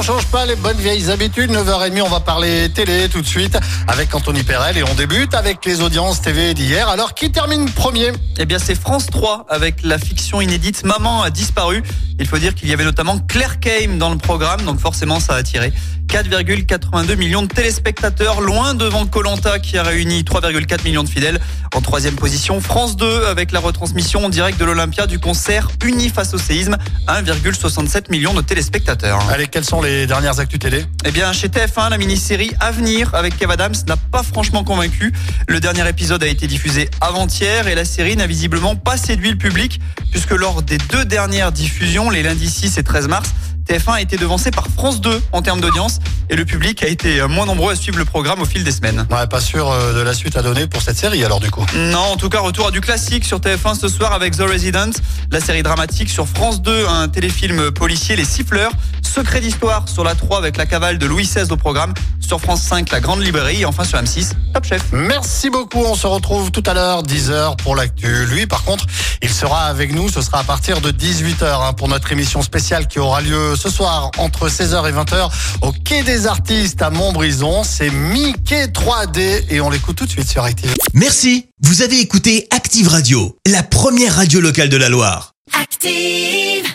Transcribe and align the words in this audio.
on 0.00 0.02
change 0.02 0.26
pas 0.28 0.46
les 0.46 0.56
bonnes 0.56 0.78
vieilles 0.78 1.10
habitudes. 1.10 1.50
9h30, 1.50 2.00
on 2.00 2.08
va 2.08 2.20
parler 2.20 2.70
télé 2.70 3.10
tout 3.10 3.20
de 3.20 3.26
suite 3.26 3.58
avec 3.86 4.14
Anthony 4.14 4.42
Perel. 4.42 4.78
Et 4.78 4.82
on 4.82 4.94
débute 4.94 5.34
avec 5.34 5.66
les 5.66 5.82
audiences 5.82 6.22
TV 6.22 6.54
d'hier. 6.54 6.88
Alors, 6.88 7.12
qui 7.12 7.30
termine 7.30 7.70
premier? 7.70 8.12
Eh 8.38 8.46
bien, 8.46 8.58
c'est 8.58 8.74
France 8.74 9.08
3 9.08 9.44
avec 9.50 9.82
la 9.82 9.98
fiction 9.98 10.40
inédite 10.40 10.84
Maman 10.84 11.22
a 11.22 11.28
disparu. 11.28 11.82
Il 12.18 12.26
faut 12.26 12.38
dire 12.38 12.54
qu'il 12.54 12.68
y 12.68 12.72
avait 12.72 12.84
notamment 12.84 13.18
Claire 13.18 13.60
Kame 13.60 13.98
dans 13.98 14.10
le 14.10 14.16
programme, 14.16 14.62
donc 14.62 14.78
forcément 14.78 15.20
ça 15.20 15.34
a 15.34 15.36
attiré 15.36 15.72
4,82 16.08 17.16
millions 17.16 17.42
de 17.42 17.46
téléspectateurs, 17.46 18.40
loin 18.40 18.74
devant 18.74 19.06
Colanta 19.06 19.58
qui 19.58 19.78
a 19.78 19.82
réuni 19.82 20.22
3,4 20.22 20.84
millions 20.84 21.04
de 21.04 21.08
fidèles. 21.08 21.40
En 21.74 21.80
troisième 21.80 22.16
position, 22.16 22.60
France 22.60 22.96
2 22.96 23.26
avec 23.26 23.52
la 23.52 23.60
retransmission 23.60 24.24
en 24.24 24.28
direct 24.28 24.58
de 24.58 24.64
l'Olympia 24.64 25.06
du 25.06 25.18
concert 25.18 25.68
Unis 25.84 26.08
face 26.08 26.34
au 26.34 26.38
séisme, 26.38 26.76
1,67 27.06 28.10
millions 28.10 28.34
de 28.34 28.42
téléspectateurs. 28.42 29.20
Allez, 29.30 29.46
quelles 29.46 29.64
sont 29.64 29.80
les 29.80 29.89
dernières 30.06 30.40
actus 30.40 30.58
télé 30.58 30.84
Eh 31.04 31.10
bien, 31.10 31.32
chez 31.32 31.48
TF1, 31.48 31.90
la 31.90 31.98
mini-série 31.98 32.52
Avenir 32.60 33.14
avec 33.14 33.36
Kev 33.36 33.52
Adams 33.52 33.74
n'a 33.86 33.96
pas 33.96 34.22
franchement 34.22 34.64
convaincu. 34.64 35.12
Le 35.48 35.60
dernier 35.60 35.88
épisode 35.88 36.22
a 36.22 36.26
été 36.26 36.46
diffusé 36.46 36.88
avant-hier 37.00 37.68
et 37.68 37.74
la 37.74 37.84
série 37.84 38.16
n'a 38.16 38.26
visiblement 38.26 38.76
pas 38.76 38.96
séduit 38.96 39.30
le 39.30 39.38
public 39.38 39.80
puisque 40.10 40.32
lors 40.32 40.62
des 40.62 40.78
deux 40.78 41.04
dernières 41.04 41.52
diffusions, 41.52 42.10
les 42.10 42.22
lundis 42.22 42.50
6 42.50 42.78
et 42.78 42.82
13 42.82 43.08
mars, 43.08 43.30
TF1 43.70 43.92
a 43.92 44.00
été 44.00 44.16
devancé 44.16 44.50
par 44.50 44.66
France 44.66 45.00
2 45.00 45.22
en 45.30 45.42
termes 45.42 45.60
d'audience 45.60 46.00
et 46.28 46.34
le 46.34 46.44
public 46.44 46.82
a 46.82 46.88
été 46.88 47.24
moins 47.28 47.46
nombreux 47.46 47.72
à 47.72 47.76
suivre 47.76 47.98
le 47.98 48.04
programme 48.04 48.40
au 48.42 48.44
fil 48.44 48.64
des 48.64 48.72
semaines. 48.72 49.06
Ouais, 49.10 49.26
pas 49.28 49.40
sûr 49.40 49.70
euh, 49.70 49.94
de 49.94 50.00
la 50.00 50.12
suite 50.12 50.36
à 50.36 50.42
donner 50.42 50.66
pour 50.66 50.82
cette 50.82 50.96
série 50.96 51.24
alors 51.24 51.38
du 51.38 51.50
coup. 51.52 51.64
Non, 51.76 51.98
en 51.98 52.16
tout 52.16 52.28
cas, 52.28 52.40
retour 52.40 52.66
à 52.66 52.70
du 52.72 52.80
classique 52.80 53.24
sur 53.24 53.38
TF1 53.38 53.78
ce 53.78 53.88
soir 53.88 54.12
avec 54.12 54.36
The 54.36 54.42
Resident, 54.42 54.90
la 55.30 55.40
série 55.40 55.62
dramatique 55.62 56.10
sur 56.10 56.26
France 56.26 56.62
2, 56.62 56.86
un 56.88 57.08
téléfilm 57.08 57.70
policier 57.70 58.16
Les 58.16 58.24
Siffleurs, 58.24 58.72
Secret 59.10 59.40
d'histoire 59.40 59.88
sur 59.88 60.04
la 60.04 60.14
3 60.14 60.38
avec 60.38 60.56
la 60.56 60.66
cavale 60.66 60.96
de 60.96 61.04
Louis 61.04 61.24
XVI 61.24 61.50
au 61.50 61.56
programme, 61.56 61.92
sur 62.20 62.40
France 62.40 62.62
5 62.62 62.92
La 62.92 63.00
Grande 63.00 63.20
Librairie 63.22 63.62
et 63.62 63.64
enfin 63.64 63.82
sur 63.82 63.98
M6 63.98 64.30
Top 64.54 64.64
Chef. 64.64 64.84
Merci 64.92 65.50
beaucoup. 65.50 65.80
On 65.80 65.96
se 65.96 66.06
retrouve 66.06 66.52
tout 66.52 66.62
à 66.64 66.74
l'heure, 66.74 67.02
10h 67.02 67.56
pour 67.56 67.74
l'actu. 67.74 68.26
Lui, 68.26 68.46
par 68.46 68.62
contre, 68.62 68.86
il 69.20 69.28
sera 69.28 69.64
avec 69.64 69.92
nous. 69.92 70.08
Ce 70.08 70.22
sera 70.22 70.38
à 70.38 70.44
partir 70.44 70.80
de 70.80 70.92
18h 70.92 71.42
hein, 71.42 71.72
pour 71.72 71.88
notre 71.88 72.12
émission 72.12 72.40
spéciale 72.42 72.86
qui 72.86 73.00
aura 73.00 73.20
lieu 73.20 73.56
ce 73.56 73.68
soir 73.68 74.12
entre 74.18 74.48
16h 74.48 74.88
et 74.88 74.92
20h 74.92 75.28
au 75.62 75.72
Quai 75.72 76.04
des 76.04 76.28
Artistes 76.28 76.80
à 76.80 76.90
Montbrison. 76.90 77.64
C'est 77.64 77.90
Mickey 77.90 78.66
3D 78.66 79.46
et 79.50 79.60
on 79.60 79.70
l'écoute 79.70 79.96
tout 79.96 80.06
de 80.06 80.10
suite 80.10 80.30
sur 80.30 80.44
Active. 80.44 80.72
Merci, 80.94 81.48
vous 81.62 81.82
avez 81.82 81.98
écouté 81.98 82.46
Active 82.52 82.86
Radio, 82.86 83.36
la 83.44 83.64
première 83.64 84.14
radio 84.14 84.40
locale 84.40 84.68
de 84.68 84.76
la 84.76 84.88
Loire. 84.88 85.32
Active. 85.60 86.70